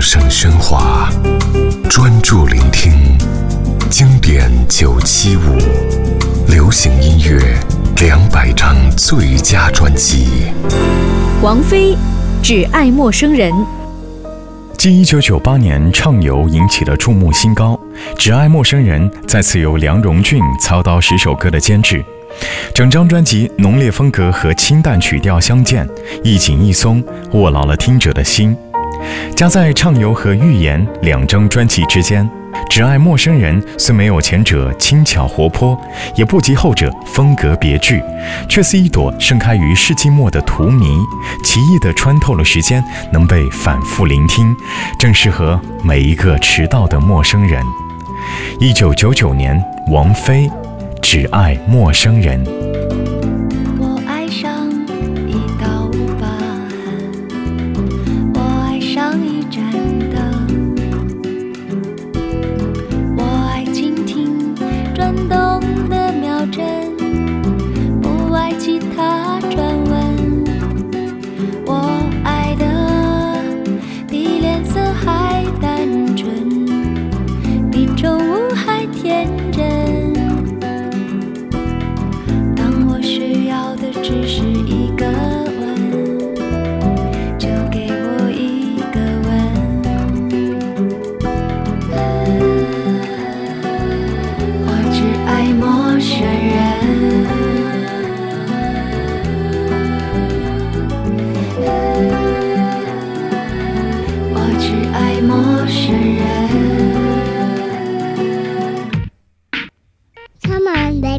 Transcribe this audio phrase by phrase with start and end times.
[0.00, 1.10] 声喧哗，
[1.90, 2.90] 专注聆听
[3.90, 5.58] 经典九七五，
[6.48, 7.38] 流行音乐
[8.00, 10.52] 两百张最佳专辑。
[11.42, 11.92] 王菲
[12.42, 13.52] 《只爱陌生人》。
[14.78, 17.78] 继一九九八年《畅游》引起的注目新高，
[18.18, 22.02] 《只爱陌生人》再次由梁荣俊操刀十首歌的监制。
[22.72, 25.86] 整张专辑浓烈风格和清淡曲调相间，
[26.24, 28.56] 一紧一松，握牢了听者的心。
[29.36, 32.24] 夹在《畅游》和《预言》两张专辑之间，
[32.68, 35.78] 《只爱陌生人》虽没有前者轻巧活泼，
[36.14, 38.02] 也不及后者风格别具，
[38.48, 41.00] 却似一朵盛开于世纪末的荼蘼，
[41.44, 44.54] 奇异地穿透了时间，能被反复聆听，
[44.98, 47.64] 正适合每一个迟到的陌生人。
[48.58, 50.50] 一九九九年，王菲。
[51.02, 52.69] 只爱陌生人。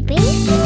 [0.06, 0.61] Baby.